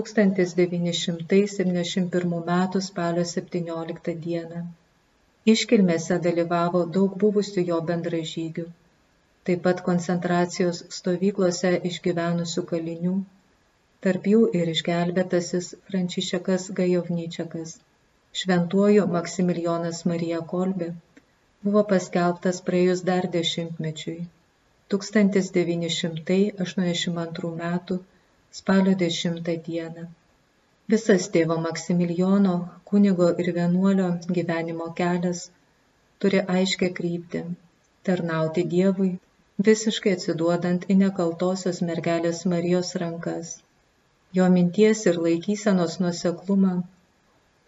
1971 0.00 2.34
m. 2.40 2.42
spalio 2.90 3.24
17 3.34 4.18
d. 4.26 4.64
Iškilmėse 5.54 6.16
dalyvavo 6.28 6.82
daug 6.98 7.16
buvusių 7.24 7.66
jo 7.72 7.78
bendražygių 7.92 8.66
taip 9.48 9.62
pat 9.64 9.78
koncentracijos 9.84 10.78
stovyklose 10.94 11.68
išgyvenusių 11.90 12.62
kalinių, 12.70 13.12
tarp 14.06 14.26
jų 14.30 14.40
ir 14.60 14.70
išgelbėtasis 14.72 15.68
Frančišekas 15.90 16.64
Gajovnyčiakas. 16.80 17.70
Šventuoju 18.40 19.06
Maksimilijonas 19.14 20.00
Marija 20.10 20.40
Kolbė 20.52 20.88
buvo 21.66 21.82
paskelbtas 21.92 22.60
praėjus 22.68 23.00
dar 23.08 23.24
dešimtmečiui 23.36 24.18
1982 24.94 27.50
m. 27.70 27.72
spalio 28.60 28.94
10 29.02 29.40
d. 29.48 29.56
Visas 30.94 31.24
tėvo 31.36 31.56
Maksimilijono 31.68 32.54
kunigo 32.92 33.28
ir 33.44 33.48
vienuolio 33.60 34.08
gyvenimo 34.38 34.88
kelias 35.00 35.40
turi 36.24 36.40
aiškę 36.58 36.88
kryptį- 37.00 37.42
tarnauti 38.08 38.62
Dievui 38.76 39.10
visiškai 39.70 40.12
atsiduodant 40.18 40.82
į 40.94 40.96
nekaltosios 41.02 41.78
mergelės 41.90 42.38
Marijos 42.54 42.90
rankas. 43.02 43.48
Jo 44.36 44.46
minties 44.52 45.06
ir 45.08 45.16
laikysenos 45.24 45.94
nuoseklumą 46.04 46.72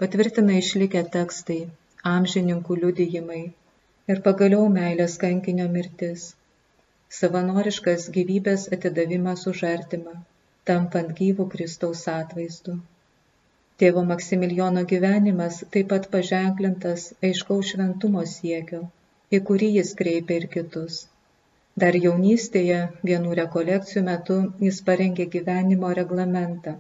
patvirtina 0.00 0.56
išlikę 0.62 1.00
tekstai, 1.14 1.62
amžininkų 2.10 2.76
liudijimai 2.82 3.40
ir 4.12 4.20
pagaliau 4.26 4.66
meilės 4.74 5.14
kankinio 5.22 5.68
mirtis, 5.76 6.26
savanoriškas 7.18 8.04
gyvybės 8.16 8.66
atidavimas 8.76 9.46
už 9.52 9.62
artimą, 9.70 10.14
tampant 10.70 11.14
gyvų 11.22 11.46
Kristaus 11.54 12.04
atvaizdu. 12.14 12.76
Tėvo 13.80 14.04
Maksimilijono 14.10 14.84
gyvenimas 14.92 15.62
taip 15.76 15.88
pat 15.94 16.10
paženklintas 16.16 17.06
aiškaus 17.30 17.72
šventumo 17.72 18.26
siekio, 18.34 18.82
į 19.32 19.40
kurį 19.48 19.72
jis 19.78 19.96
kreipia 20.02 20.42
ir 20.42 20.50
kitus. 20.58 21.06
Dar 21.80 21.96
jaunystėje 22.04 22.78
vienų 23.08 23.34
rekolekcijų 23.38 24.00
metu 24.06 24.36
jis 24.66 24.78
parengė 24.86 25.26
gyvenimo 25.34 25.90
reglamentą, 25.98 26.72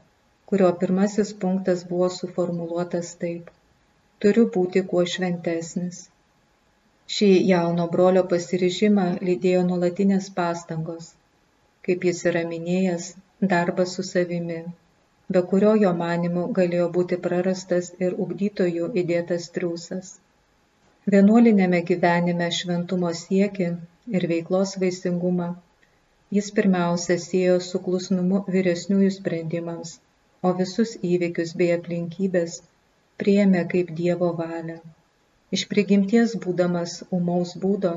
kurio 0.52 0.70
pirmasis 0.80 1.30
punktas 1.44 1.84
buvo 1.90 2.08
suformuluotas 2.14 3.12
taip- 3.24 3.52
turiu 4.24 4.44
būti 4.56 4.82
kuo 4.92 5.04
šventesnis. 5.12 6.00
Šį 7.16 7.28
jauno 7.50 7.86
brolio 7.94 8.24
pasiryžimą 8.32 9.06
lydėjo 9.28 9.62
nuolatinės 9.68 10.28
pastangos, 10.40 11.08
kaip 11.88 12.08
jis 12.10 12.24
yra 12.32 12.42
minėjęs, 12.54 13.06
darbas 13.54 13.94
su 13.98 14.06
savimi, 14.08 14.58
be 15.36 15.44
kurio 15.52 15.76
jo 15.84 15.94
manimu 16.02 16.48
galėjo 16.58 16.90
būti 16.98 17.20
prarastas 17.28 17.92
ir 18.06 18.18
ugdytojų 18.26 18.90
įdėtas 19.04 19.48
triūsas. 19.56 20.12
Vienuolinėme 21.12 21.78
gyvenime 21.86 22.46
šventumo 22.56 23.10
sieki 23.20 23.68
ir 24.18 24.26
veiklos 24.32 24.76
vaisingumą 24.82 25.46
jis 26.36 26.48
pirmiausia 26.56 27.16
siejo 27.22 27.54
su 27.68 27.78
klusnumu 27.86 28.40
vyresniųjų 28.56 29.08
sprendimams, 29.14 29.94
o 30.46 30.52
visus 30.58 30.92
įvykius 31.08 31.54
bei 31.62 31.72
aplinkybės 31.76 32.60
priėmė 33.22 33.64
kaip 33.72 33.90
Dievo 34.00 34.28
valią. 34.42 34.76
Iš 35.58 35.64
prigimties 35.72 36.36
būdamas 36.44 36.94
umaus 37.18 37.56
būdo, 37.64 37.92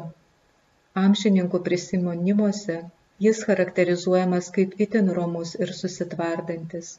amžininkų 1.02 1.62
prisimonimuose 1.70 2.80
jis 3.28 3.44
charakterizuojamas 3.50 4.50
kaip 4.58 4.74
itin 4.88 5.14
romus 5.20 5.54
ir 5.66 5.76
susitvardantis. 5.82 6.96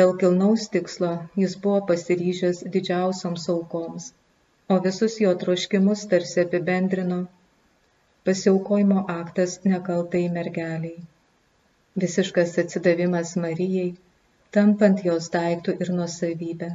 Dėl 0.00 0.16
kilnaus 0.24 0.66
tikslo 0.74 1.12
jis 1.44 1.54
buvo 1.66 1.84
pasiryžęs 1.92 2.64
didžiausioms 2.78 3.46
aukoms, 3.54 4.10
o 4.70 4.78
visus 4.86 5.14
jo 5.24 5.30
troškimus 5.44 6.02
tarsi 6.10 6.40
apibendrino 6.44 7.20
pasiaukojimo 8.24 8.98
aktas 9.20 9.54
nekaltai 9.70 10.26
mergeliai. 10.36 10.98
Visiškas 12.02 12.52
atsidavimas 12.62 13.32
Marijai, 13.44 13.88
tampant 14.56 15.00
jos 15.06 15.26
daiktų 15.36 15.74
ir 15.84 15.90
nuosavybę. 16.00 16.68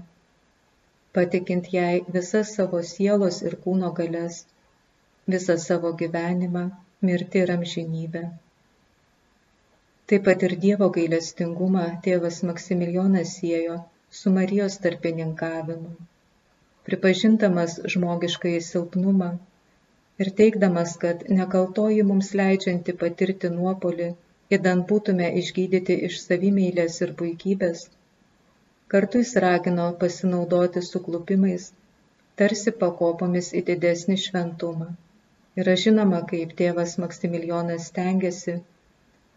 Patikint 1.18 1.70
jai 1.76 1.94
visas 2.16 2.52
savo 2.58 2.82
sielos 2.90 3.38
ir 3.50 3.56
kūno 3.66 3.92
galės, 4.00 4.42
visą 5.36 5.56
savo 5.68 5.92
gyvenimą, 6.02 6.66
mirti 7.10 7.44
ir 7.46 7.54
amžinybę. 7.56 8.24
Taip 10.12 10.26
pat 10.28 10.44
ir 10.50 10.58
Dievo 10.66 10.90
gailestingumą 11.00 11.86
tėvas 12.10 12.42
Maksimilijonas 12.50 13.38
siejo 13.38 13.80
su 14.20 14.36
Marijos 14.40 14.78
tarpininkavimu. 14.88 15.96
Pripažintamas 16.88 17.80
žmogiškai 17.96 18.56
silpnumą, 18.70 19.30
ir 20.24 20.30
teikdamas, 20.40 20.92
kad 21.04 21.24
nekaltoji 21.38 22.04
mums 22.10 22.30
leidžianti 22.40 22.94
patirti 23.04 23.50
nuopolį, 23.56 24.10
įdant 24.58 24.86
būtume 24.92 25.32
išgydyti 25.42 25.98
iš 26.10 26.20
savimėlės 26.26 27.00
ir 27.06 27.16
puikybės, 27.22 27.82
kartu 28.94 29.24
jis 29.24 29.34
ragino 29.46 29.88
pasinaudoti 30.04 30.84
suklupimais, 30.90 31.66
tarsi 32.42 32.76
pakopomis 32.84 33.52
į 33.60 33.66
didesnį 33.72 34.18
šventumą. 34.28 34.88
Yra 35.64 35.76
žinoma, 35.86 36.22
kaip 36.30 36.54
tėvas 36.62 36.96
Maksimilijonas 37.02 37.90
stengiasi, 37.92 38.56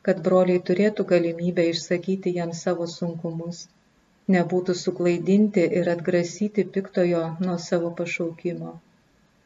kad 0.07 0.23
broliai 0.29 0.63
turėtų 0.71 1.07
galimybę 1.15 1.67
išsakyti 1.73 2.35
jam 2.39 2.55
savo 2.61 2.87
sunkumus, 2.95 3.67
nebūtų 4.35 4.75
suklaidinti 4.79 5.65
ir 5.81 5.89
atgrasyti 5.95 6.65
piktojo 6.77 7.23
nuo 7.45 7.57
savo 7.67 7.91
pašaukimo. 8.01 8.73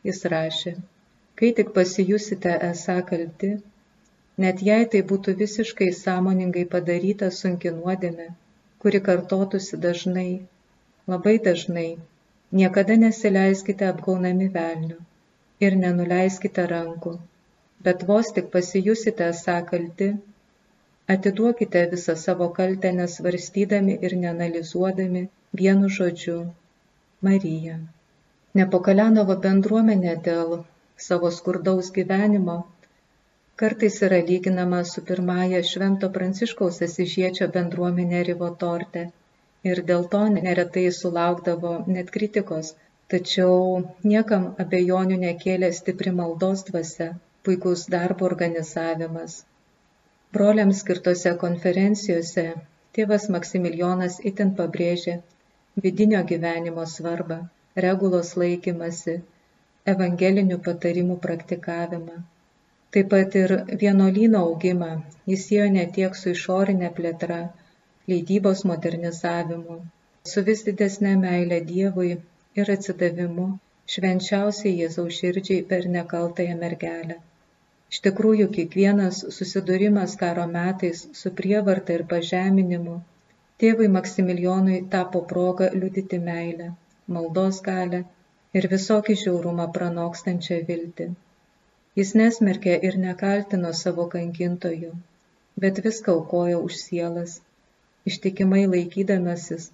Jis 0.09 0.25
rašė, 0.33 0.73
kai 1.38 1.51
tik 1.59 1.71
pasijusite 1.77 2.55
esą 2.68 2.97
kalti, 3.11 3.51
net 4.45 4.62
jei 4.68 4.88
tai 4.95 5.03
būtų 5.12 5.37
visiškai 5.42 5.90
sąmoningai 5.99 6.64
padaryta 6.73 7.31
sunki 7.37 7.75
nuodėme, 7.77 8.27
kuri 8.83 9.01
kartotųsi 9.09 9.79
dažnai, 9.87 10.31
labai 11.14 11.37
dažnai, 11.47 11.88
niekada 12.62 12.99
nesileiskite 13.05 13.87
apgaunami 13.92 14.49
velnių 14.59 14.99
ir 15.66 15.79
nenuleiskite 15.85 16.66
rankų, 16.75 17.14
bet 17.87 18.03
vos 18.11 18.35
tik 18.38 18.51
pasijusite 18.57 19.29
esą 19.31 19.61
kalti, 19.71 20.11
atiduokite 21.14 21.85
visą 21.94 22.16
savo 22.25 22.48
kaltę 22.59 22.92
nesvarstydami 22.98 23.96
ir 24.09 24.16
neanalizuodami 24.25 25.25
vienu 25.62 25.90
žodžiu- 25.96 26.37
Marija. 27.29 27.79
Nepokalenovo 28.61 29.37
bendruomenė 29.48 30.14
dėl 30.29 30.55
savo 31.09 31.31
skurdaus 31.38 31.90
gyvenimo 31.98 32.57
kartais 33.62 33.96
yra 34.07 34.18
lyginama 34.29 34.79
su 34.90 35.03
pirmąja 35.09 35.59
Švento 35.70 36.09
Pranciškaus 36.14 36.79
Asižiečio 36.87 37.46
bendruomenė 37.57 38.22
Rivotorte 38.29 39.03
ir 39.70 39.81
dėl 39.90 40.07
to 40.14 40.22
neretai 40.37 40.85
sulaukdavo 40.96 41.72
net 41.96 42.11
kritikos, 42.16 42.72
tačiau 43.14 43.61
niekam 44.12 44.48
abejonių 44.64 45.18
nekėlė 45.25 45.70
stipri 45.79 46.14
maldos 46.20 46.64
dvasia, 46.70 47.09
puikus 47.46 47.87
darbo 47.96 48.29
organizavimas. 48.31 49.38
Broliams 50.35 50.79
skirtose 50.83 51.31
konferencijose 51.40 52.42
tėvas 52.99 53.25
Maksimilijonas 53.35 54.14
itin 54.31 54.53
pabrėžė 54.61 55.16
vidinio 55.87 56.21
gyvenimo 56.31 56.85
svarbą, 56.92 57.37
regulos 57.85 58.31
laikymasi, 58.42 59.16
evangelinių 59.95 60.59
patarimų 60.68 61.16
praktikavimą. 61.27 62.16
Taip 62.97 63.11
pat 63.14 63.37
ir 63.40 63.55
vienolyno 63.83 64.40
augimą 64.47 64.88
jis 65.33 65.45
ėjo 65.57 65.66
ne 65.75 65.85
tiek 65.99 66.16
su 66.21 66.33
išorinė 66.37 66.90
plėtra, 67.01 67.38
leidybos 68.12 68.64
modernizavimu, 68.73 69.77
su 70.33 70.45
vis 70.49 70.64
didesnė 70.71 71.12
meilė 71.27 71.61
Dievui 71.73 72.14
ir 72.62 72.73
atsidavimu 72.77 73.47
švenčiausiai 73.97 74.75
Jėzaus 74.81 75.21
širdžiai 75.21 75.66
per 75.75 75.88
nekaltąją 75.99 76.57
mergelę. 76.64 77.18
Iš 77.92 78.00
tikrųjų, 78.07 78.48
kiekvienas 78.57 79.22
susidūrimas 79.37 80.18
karo 80.20 80.44
metais 80.52 81.00
su 81.22 81.33
prievarta 81.40 81.96
ir 81.98 82.05
pažeminimu 82.12 82.94
tėvui 83.62 83.88
Maksimilijonui 83.96 84.78
tapo 84.92 85.20
proga 85.33 85.68
liudyti 85.74 86.18
meilę, 86.28 86.70
maldos 87.16 87.61
galę 87.66 88.00
ir 88.61 88.68
visokį 88.72 89.16
žiaurumą 89.24 89.66
pranokstančią 89.76 90.59
viltį. 90.70 91.11
Jis 92.00 92.14
nesmerkė 92.20 92.78
ir 92.88 92.96
nekaltino 93.05 93.70
savo 93.83 94.09
kankintojų, 94.16 94.90
bet 95.64 95.81
viską 95.87 96.16
aukojo 96.18 96.64
už 96.70 96.81
sielas 96.87 97.37
ištikimai 98.11 98.64
laikydamasis 98.74 99.68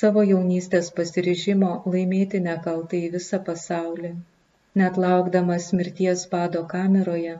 savo 0.00 0.22
jaunystės 0.30 0.90
pasiryžimo 1.00 1.72
laimėti 1.94 2.40
nekaltai 2.46 3.02
visą 3.16 3.42
pasaulį. 3.50 4.12
Net 4.78 4.98
laukdamas 5.04 5.68
mirties 5.78 6.24
bado 6.32 6.60
kameroje, 6.72 7.36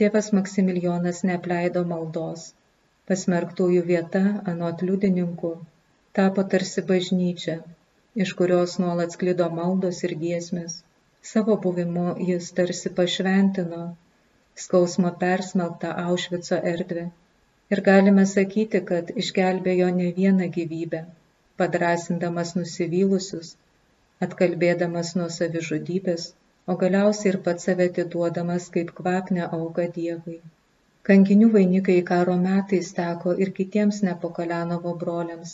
tėvas 0.00 0.28
Maksimilijonas 0.38 1.24
neapleido 1.28 1.84
maldos. 1.92 2.44
Pasmerktųjų 3.10 3.84
vieta, 3.92 4.22
anot 4.52 4.84
liudininkų, 4.88 5.52
tapo 6.18 6.44
tarsi 6.54 6.84
bažnyčia, 6.90 7.56
iš 8.24 8.34
kurios 8.40 8.76
nuolat 8.82 9.16
sklido 9.16 9.48
maldos 9.60 10.04
ir 10.08 10.14
giesmės. 10.22 10.76
Savo 11.32 11.56
buvimu 11.64 12.06
jis 12.30 12.52
tarsi 12.60 12.94
pašventino 13.00 13.82
skausmo 14.66 15.10
persmelktą 15.24 15.90
Aušvico 16.04 16.60
erdvę 16.72 17.04
ir 17.74 17.82
galime 17.88 18.24
sakyti, 18.30 18.80
kad 18.90 19.10
išgelbėjo 19.22 19.88
ne 20.00 20.12
vieną 20.18 20.48
gyvybę, 20.58 21.00
padrasindamas 21.62 22.54
nusivylusius, 22.60 23.56
atkalbėdamas 24.26 25.16
nuo 25.18 25.28
savižudybės, 25.38 26.34
o 26.72 26.74
galiausiai 26.82 27.30
ir 27.32 27.38
pats 27.46 27.62
save 27.68 27.84
atiduodamas 27.90 28.64
kaip 28.76 28.88
kvapnę 29.00 29.44
auką 29.58 29.84
Dievui. 29.96 30.38
Kankinių 31.10 31.48
vainikai 31.54 31.98
karo 32.10 32.36
metais 32.42 32.90
teko 32.98 33.34
ir 33.46 33.52
kitiems 33.60 33.98
Nepokalenovo 34.08 34.92
broliams. 35.04 35.50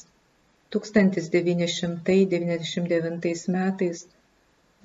1999 0.79 3.46
metais 3.59 4.03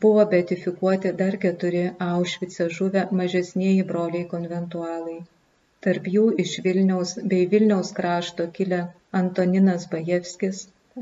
buvo 0.05 0.27
beatifikuoti 0.35 1.15
dar 1.23 1.39
keturi 1.47 1.83
Aušvice 2.11 2.69
žuvę 2.79 3.03
mažesnieji 3.23 3.89
broliai 3.93 4.25
konventualai 4.35 5.19
tarp 5.85 6.07
jų 6.13 6.23
iš 6.43 6.53
Vilniaus 6.63 7.11
bei 7.31 7.45
Vilniaus 7.51 7.89
krašto 7.97 8.45
kilę 8.55 8.79
Antoninas 9.19 9.85
Bajevskis, 9.91 10.57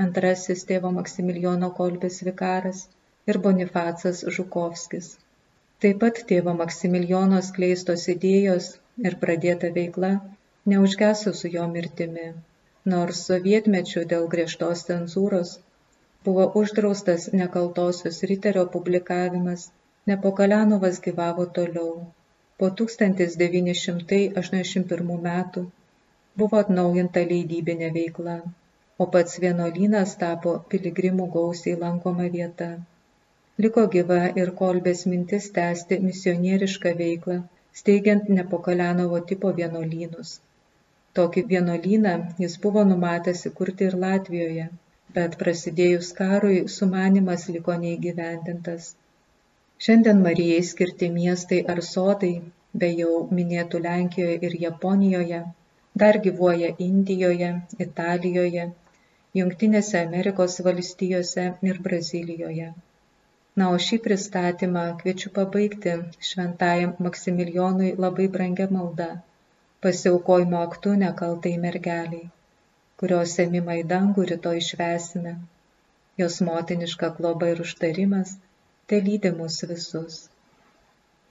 antrasis 0.05 0.61
tėvo 0.71 0.91
Maksimilijono 0.97 1.69
kolbės 1.79 2.19
vikaras 2.27 2.83
ir 3.31 3.39
Bonifacas 3.45 4.21
Žukovskis. 4.37 5.09
Taip 5.83 5.99
pat 6.03 6.21
tėvo 6.31 6.53
Maksimilijono 6.61 7.41
skleistos 7.49 8.05
idėjos 8.15 8.69
ir 9.09 9.17
pradėta 9.23 9.71
veikla 9.79 10.13
neužgeso 10.73 11.33
su 11.41 11.51
jo 11.55 11.65
mirtimi, 11.73 12.27
nors 12.93 13.25
sovietmečių 13.31 14.05
dėl 14.13 14.29
griežtos 14.35 14.85
cenzūros 14.91 15.57
buvo 16.27 16.45
uždraustas 16.61 17.27
nekaltosios 17.41 18.23
riterio 18.31 18.65
publikavimas, 18.77 19.67
Nepokalianovas 20.07 20.97
gyvavo 21.05 21.45
toliau 21.55 21.87
po 22.61 22.67
1981 22.81 25.09
metų 25.25 25.63
buvo 26.41 26.59
atnaujinta 26.59 27.23
leidybinė 27.31 27.89
veikla, 27.97 28.35
o 29.03 29.05
pats 29.15 29.41
vienuolynas 29.45 30.13
tapo 30.21 30.53
piligrimų 30.73 31.25
gausiai 31.33 31.73
lankoma 31.81 32.27
vieta. 32.37 32.69
Liko 33.63 33.83
gyva 33.93 34.17
ir 34.39 34.49
kolbės 34.57 34.99
mintis 35.11 35.45
tęsti 35.53 35.97
misionierišką 36.07 36.91
veiklą, 36.97 37.37
steigiant 37.79 38.27
Nepokalenovo 38.39 39.21
tipo 39.31 39.53
vienuolynus. 39.59 40.33
Tokį 41.19 41.41
vienuolyną 41.51 42.11
jis 42.43 42.57
buvo 42.65 42.83
numatęs 42.89 43.41
įkurti 43.49 43.87
ir 43.87 43.95
Latvijoje, 44.03 44.67
bet 45.15 45.37
prasidėjus 45.39 46.11
karui 46.19 46.59
sumanimas 46.73 47.47
liko 47.55 47.77
neįgyvendintas. 47.85 48.91
Šiandien 49.85 50.21
Marijai 50.27 50.61
skirti 50.71 51.09
miestai 51.15 51.59
ar 51.75 51.81
sodai, 51.87 52.33
be 52.83 52.89
jau 52.99 53.15
minėtų 53.39 53.81
Lenkijoje 53.87 54.37
ir 54.49 54.57
Japonijoje, 54.65 55.39
dar 56.03 56.21
gyvuoja 56.27 56.75
Indijoje, 56.91 57.49
Italijoje, 57.87 58.67
Junktinėse 59.41 60.03
Amerikos 60.07 60.59
valstijose 60.69 61.47
ir 61.71 61.81
Brazilijoje. 61.89 62.69
Na, 63.59 63.67
o 63.73 63.77
šį 63.83 63.97
pristatymą 64.05 64.81
kviečiu 65.01 65.29
pabaigti 65.35 65.93
šventajam 66.29 66.91
Maksimilijonui 67.05 67.87
labai 68.03 68.27
brangia 68.35 68.67
malda- 68.77 69.07
pasiaukojimo 69.85 70.59
aktu 70.65 70.93
nekaltai 71.03 71.53
mergeliai, 71.63 72.27
kurios 73.01 73.33
ėmimą 73.45 73.77
į 73.81 73.85
dangų 73.93 74.27
rytoj 74.33 74.61
švesime. 74.67 75.33
Jos 76.23 76.37
motiniška 76.49 77.09
globa 77.17 77.49
ir 77.55 77.63
užtarimas 77.65 78.35
te 78.91 79.01
lydi 79.09 79.33
mus 79.41 79.57
visus. 79.71 80.21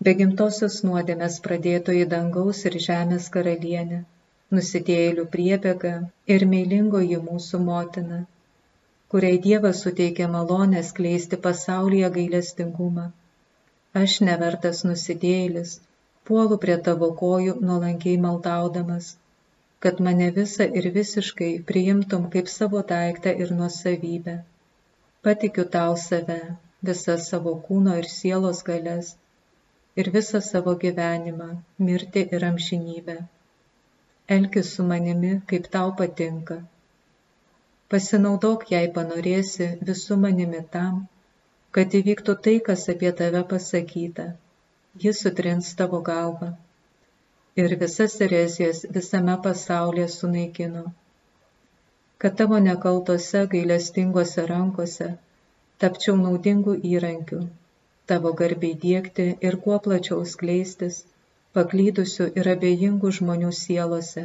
Be 0.07 0.13
gimtosios 0.23 0.83
nuodėmės 0.89 1.41
pradėtoji 1.47 2.09
dangaus 2.17 2.67
ir 2.71 2.75
žemės 2.91 3.31
karalienė, 3.37 4.01
nusidėjėlių 4.59 5.31
priebėga 5.37 5.93
ir 6.35 6.45
meilingoji 6.57 7.23
mūsų 7.31 7.63
motina, 7.71 8.19
kuriai 9.15 9.39
Dievas 9.47 9.83
suteikė 9.87 10.27
malonę 10.37 10.83
skleisti 10.91 11.39
pasaulyje 11.47 12.11
gailestingumą. 12.17 13.05
Aš 14.01 14.15
nevertas 14.29 14.83
nusidėjėlis, 14.89 15.75
puolu 16.31 16.59
prie 16.65 16.77
tavo 16.89 17.11
kojų 17.21 17.55
nuolankiai 17.69 18.17
maldaudamas, 18.25 19.13
kad 19.87 20.03
mane 20.09 20.31
visą 20.39 20.67
ir 20.81 20.91
visiškai 20.99 21.51
priimtum 21.71 22.27
kaip 22.35 22.51
savo 22.55 22.83
daiktą 22.95 23.35
ir 23.45 23.55
nuosavybę. 23.61 24.37
Patikiu 25.27 25.65
tau 25.77 25.95
save, 26.07 26.41
visas 26.91 27.31
savo 27.33 27.55
kūno 27.69 27.95
ir 28.01 28.11
sielos 28.17 28.63
galės 28.71 29.15
ir 30.03 30.11
visą 30.17 30.43
savo 30.51 30.75
gyvenimą, 30.85 31.49
mirtį 31.89 32.27
ir 32.37 32.47
amžinybę. 32.51 33.17
Elkis 34.37 34.73
su 34.77 34.85
manimi, 34.91 35.33
kaip 35.53 35.71
tau 35.77 35.93
patinka. 36.01 36.59
Pasinaudok, 37.93 38.65
jei 38.75 38.89
panorėsi, 38.95 39.67
visų 39.91 40.17
manimi 40.23 40.65
tam, 40.77 41.05
kad 41.77 41.95
įvyktų 42.01 42.35
tai, 42.47 42.57
kas 42.71 42.89
apie 42.95 43.13
tave 43.21 43.43
pasakyta. 43.55 44.27
jis 45.05 45.19
sutrins 45.23 45.75
tavo 45.79 46.01
galvą. 46.01 46.49
Ir 47.63 47.75
visas 47.81 48.15
erezijas 48.27 48.81
visame 48.97 49.35
pasaulyje 49.47 50.09
sunaikino. 50.15 50.85
Kad 52.19 52.37
tavo 52.41 52.59
nekaltose 52.67 53.43
gailestingose 53.55 54.47
rankose 54.51 55.09
tapčiau 55.85 56.17
naudingų 56.23 56.75
įrankių, 56.91 57.41
tavo 58.13 58.33
garbiai 58.41 58.79
dėkti 58.85 59.27
ir 59.49 59.59
kuo 59.67 59.79
plačiau 59.87 60.25
skleistis, 60.33 61.03
paklydusių 61.59 62.31
ir 62.41 62.51
abejingų 62.55 63.13
žmonių 63.19 63.53
sielose. 63.61 64.25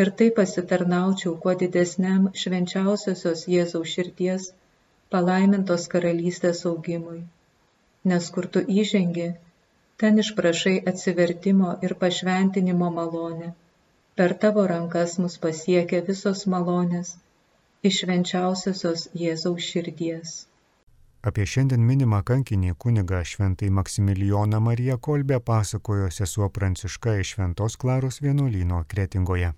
Ir 0.00 0.10
taip 0.18 0.36
pasitarnaučiau 0.40 1.34
kuo 1.44 1.52
didesniam 1.62 2.28
švenčiausiosios 2.42 3.46
Jėzaus 3.54 3.90
širties 3.94 4.46
palaimintos 5.14 5.88
karalystės 5.94 6.62
augimui. 6.70 7.18
Nes 8.12 8.28
kur 8.36 8.48
tu 8.54 8.62
įžengi, 8.82 9.26
ten 10.02 10.22
išprašai 10.22 10.78
atsivertimo 10.92 11.74
ir 11.88 11.94
pašventinimo 12.04 12.88
malonę. 13.00 13.50
Per 14.16 14.34
tavo 14.44 14.64
rankas 14.72 15.18
mus 15.24 15.36
pasiekia 15.44 16.00
visos 16.08 16.46
malonės 16.54 17.12
iš 17.90 18.00
švenčiausiosios 18.02 19.06
Jėzaus 19.24 19.68
širdies. 19.74 20.34
Apie 21.30 21.44
šiandien 21.46 21.84
minimą 21.86 22.18
kankinį 22.26 22.72
kunigą 22.84 23.20
šventai 23.32 23.70
Maksimilijoną 23.78 24.60
Mariją 24.68 24.96
Kolbę 25.08 25.38
pasakojo 25.50 26.10
sesuo 26.10 26.48
Pranciška 26.48 27.14
iš 27.20 27.34
Šventos 27.36 27.76
Klaros 27.84 28.18
vienuolyno 28.24 28.84
Kretingoje. 28.88 29.52